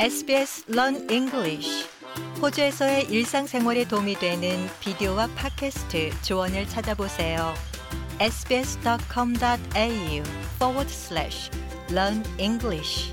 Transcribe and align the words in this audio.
SBS 0.00 0.70
Learn 0.70 1.10
English 1.10 1.88
호주에서의 2.40 3.10
일상생활에 3.10 3.88
도움이 3.88 4.14
되는 4.14 4.68
비디오와 4.78 5.26
팟캐스트 5.34 6.22
조언을 6.22 6.68
찾아보세요. 6.68 7.52
sbs.com.au 8.20 9.42
forward 10.54 10.88
slash 10.88 11.50
learn 11.90 12.22
English 12.38 13.12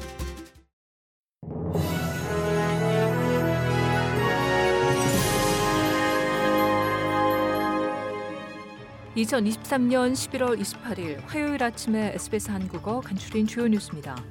(2023년 9.15 10.13
11월 10.13 10.59
28일) 10.61 11.19
화요일 11.25 11.63
아침에 11.63 12.11
SBS 12.13 12.51
한국어 12.51 13.01
간추린 13.01 13.47
주요 13.47 13.67
뉴스입니다. 13.67 14.23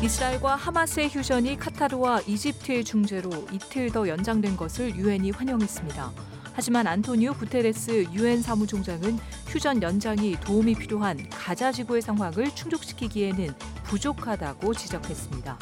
이스라엘과 0.00 0.54
하마스의 0.54 1.08
휴전이 1.08 1.56
카타르와 1.58 2.20
이집트의 2.20 2.84
중재로 2.84 3.30
이틀 3.50 3.90
더 3.90 4.06
연장된 4.06 4.56
것을 4.56 4.94
유엔이 4.94 5.32
환영했습니다. 5.32 6.12
하지만 6.52 6.86
안토니오 6.86 7.34
구테레스 7.34 8.06
유엔 8.12 8.40
사무총장은 8.40 9.18
휴전 9.48 9.82
연장이 9.82 10.36
도움이 10.40 10.76
필요한 10.76 11.28
가자 11.30 11.72
지구의 11.72 12.02
상황을 12.02 12.54
충족시키기에는 12.54 13.48
부족하다고 13.84 14.72
지적했습니다. 14.72 15.58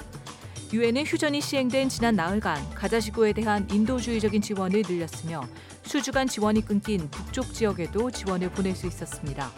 유엔은 0.74 1.06
휴전이 1.06 1.40
시행된 1.40 1.88
지난 1.88 2.16
나흘간 2.16 2.62
가자 2.74 3.00
지구에 3.00 3.32
대한 3.32 3.66
인도주의적인 3.70 4.42
지원을 4.42 4.82
늘렸으며 4.86 5.44
수주간 5.82 6.28
지원이 6.28 6.60
끊긴 6.66 7.08
북쪽 7.10 7.54
지역에도 7.54 8.10
지원을 8.10 8.50
보낼 8.50 8.76
수 8.76 8.86
있었습니다. 8.86 9.50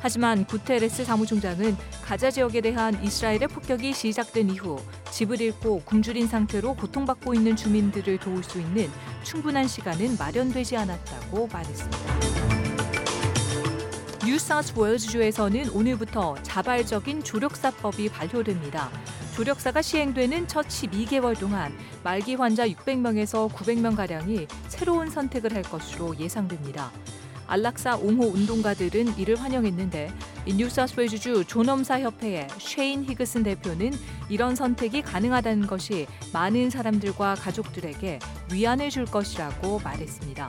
하지만 0.00 0.46
구테레스 0.46 1.04
사무총장은 1.04 1.76
가자 2.02 2.30
지역에 2.30 2.62
대한 2.62 3.02
이스라엘의 3.04 3.48
폭격이 3.48 3.92
시작된 3.92 4.50
이후 4.50 4.78
집을 5.10 5.40
잃고 5.40 5.82
굶주린 5.84 6.26
상태로 6.26 6.74
고통받고 6.74 7.34
있는 7.34 7.54
주민들을 7.54 8.18
도울 8.18 8.42
수 8.42 8.58
있는 8.58 8.90
충분한 9.22 9.68
시간은 9.68 10.16
마련되지 10.18 10.76
않았다고 10.78 11.48
말했습니다. 11.52 11.98
뉴사우스 14.24 14.78
웨일즈주에서는 14.78 15.70
오늘부터 15.70 16.36
자발적인 16.42 17.22
조력사법이 17.22 18.08
발효됩니다. 18.08 18.90
조력사가 19.34 19.82
시행되는 19.82 20.48
첫 20.48 20.66
12개월 20.66 21.38
동안 21.38 21.72
말기 22.02 22.34
환자 22.34 22.66
600명에서 22.66 23.50
900명가량이 23.50 24.46
새로운 24.68 25.10
선택을 25.10 25.54
할 25.54 25.62
것으로 25.62 26.18
예상됩니다. 26.18 26.90
안락사 27.50 27.96
옹호 27.96 28.26
운동가들은 28.26 29.18
이를 29.18 29.34
환영했는데 29.34 30.12
뉴사스웨이주주 30.46 31.46
존엄사 31.48 31.98
협회의 31.98 32.46
쉐인 32.58 33.04
히그슨 33.04 33.42
대표는 33.42 33.92
이런 34.28 34.54
선택이 34.54 35.02
가능하다는 35.02 35.66
것이 35.66 36.06
많은 36.32 36.70
사람들과 36.70 37.34
가족들에게 37.34 38.20
위안을 38.52 38.90
줄 38.90 39.04
것이라고 39.04 39.80
말했습니다. 39.80 40.48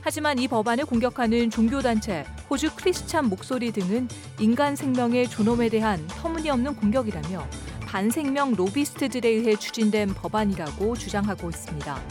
하지만 0.00 0.38
이 0.38 0.48
법안을 0.48 0.86
공격하는 0.86 1.50
종교단체, 1.50 2.24
호주 2.48 2.74
크리스찬 2.74 3.28
목소리 3.28 3.70
등은 3.70 4.08
인간 4.40 4.76
생명의 4.76 5.28
존엄에 5.28 5.68
대한 5.68 6.06
터무니없는 6.08 6.76
공격이라며 6.76 7.46
반생명 7.86 8.54
로비스트들에 8.54 9.28
의해 9.28 9.56
추진된 9.56 10.14
법안이라고 10.14 10.96
주장하고 10.96 11.50
있습니다. 11.50 12.02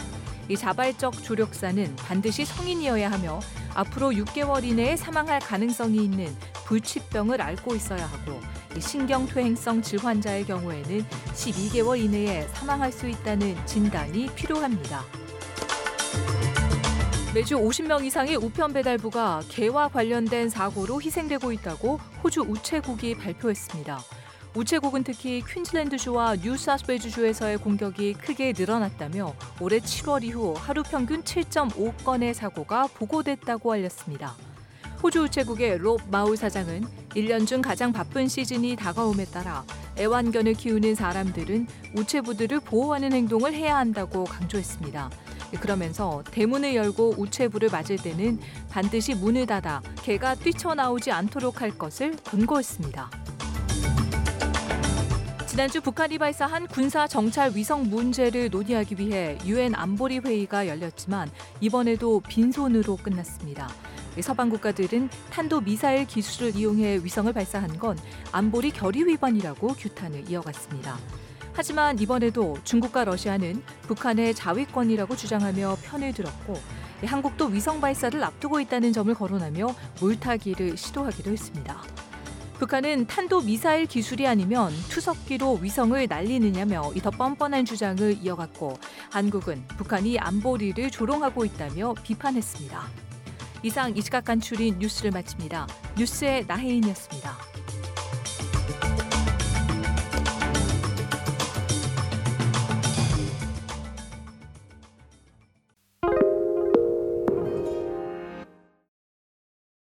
이 0.49 0.57
자발적 0.57 1.23
조력사는 1.23 1.95
반드시 1.95 2.45
성인이어야 2.45 3.11
하며 3.11 3.39
앞으로 3.75 4.11
6개월 4.11 4.63
이내에 4.63 4.95
사망할 4.95 5.39
가능성이 5.39 6.03
있는 6.03 6.35
불치병을 6.65 7.41
앓고 7.41 7.75
있어야 7.75 8.05
하고 8.05 8.39
신경퇴행성 8.79 9.81
질환자의 9.81 10.45
경우에는 10.45 11.05
12개월 11.33 11.99
이내에 11.99 12.47
사망할 12.49 12.91
수 12.91 13.07
있다는 13.07 13.55
진단이 13.65 14.27
필요합니다. 14.35 15.03
매주 17.33 17.57
50명 17.57 18.05
이상의 18.05 18.35
우편 18.35 18.73
배달부가 18.73 19.41
개와 19.49 19.87
관련된 19.87 20.49
사고로 20.49 21.01
희생되고 21.01 21.51
있다고 21.51 21.99
호주 22.23 22.41
우체국이 22.41 23.15
발표했습니다. 23.17 23.99
우체국은 24.55 25.03
특히 25.03 25.41
퀸즐랜드주와 25.41 26.35
뉴사스웨이주주에서의 26.35 27.57
공격이 27.57 28.13
크게 28.13 28.53
늘어났다며 28.55 29.33
올해 29.59 29.79
7월 29.79 30.23
이후 30.23 30.53
하루 30.55 30.83
평균 30.83 31.23
7.5건의 31.23 32.35
사고가 32.35 32.87
보고됐다고 32.87 33.71
알렸습니다. 33.71 34.35
호주 35.01 35.23
우체국의 35.23 35.79
롭 35.79 36.01
마울 36.09 36.37
사장은 36.37 36.85
1년 37.09 37.47
중 37.47 37.61
가장 37.61 37.91
바쁜 37.91 38.27
시즌이 38.27 38.75
다가옴에 38.75 39.25
따라 39.25 39.65
애완견을 39.97 40.53
키우는 40.53 40.93
사람들은 40.95 41.67
우체부들을 41.97 42.59
보호하는 42.59 43.11
행동을 43.11 43.53
해야 43.53 43.77
한다고 43.77 44.23
강조했습니다. 44.23 45.09
그러면서 45.59 46.23
대문을 46.31 46.75
열고 46.75 47.15
우체부를 47.17 47.69
맞을 47.71 47.97
때는 47.97 48.39
반드시 48.69 49.15
문을 49.15 49.45
닫아 49.47 49.81
개가 50.03 50.35
뛰쳐나오지 50.35 51.11
않도록 51.11 51.61
할 51.61 51.71
것을 51.71 52.15
권고했습니다. 52.23 53.22
지난주 55.53 55.81
북한이 55.81 56.17
발사한 56.17 56.65
군사 56.65 57.07
정찰 57.07 57.51
위성 57.53 57.87
문제를 57.87 58.49
논의하기 58.49 58.95
위해 58.97 59.37
유엔 59.45 59.75
안보리 59.75 60.17
회의가 60.17 60.67
열렸지만 60.67 61.29
이번에도 61.61 62.21
빈손으로 62.21 62.97
끝났습니다. 62.97 63.69
서방 64.19 64.49
국가들은 64.49 65.11
탄도 65.29 65.61
미사일 65.61 66.07
기술을 66.07 66.55
이용해 66.55 67.01
위성을 67.03 67.31
발사한 67.31 67.77
건 67.77 67.99
안보리 68.31 68.71
결의 68.71 69.05
위반이라고 69.05 69.67
규탄을 69.67 70.27
이어갔습니다. 70.27 70.97
하지만 71.53 71.99
이번에도 71.99 72.57
중국과 72.63 73.03
러시아는 73.03 73.61
북한의 73.83 74.33
자위권이라고 74.33 75.15
주장하며 75.15 75.77
편을 75.83 76.13
들었고 76.13 76.59
한국도 77.05 77.45
위성 77.45 77.79
발사를 77.79 78.23
앞두고 78.23 78.59
있다는 78.59 78.91
점을 78.91 79.13
거론하며 79.13 79.67
물타기를 79.99 80.77
시도하기도 80.77 81.31
했습니다. 81.31 81.83
북한은 82.59 83.07
탄도 83.07 83.41
미사일 83.41 83.85
기술이 83.85 84.25
아니면 84.27 84.71
투석기로 84.89 85.59
위성을 85.61 86.05
날리느냐며 86.07 86.91
이 86.95 87.01
더 87.03 87.09
뻔뻔한 87.11 87.65
주장을 87.65 88.17
이어갔고 88.21 88.77
한국은 89.11 89.67
북한이 89.77 90.17
안보리를 90.19 90.89
조롱하고 90.89 91.43
있다며 91.43 91.93
비판했습니다. 92.01 92.81
이상 93.63 93.95
이 93.97 94.01
시각 94.01 94.23
간추린 94.23 94.79
뉴스를 94.79 95.11
마칩니다. 95.11 95.67
뉴스의 95.97 96.45
나혜인이었습니다. 96.47 97.62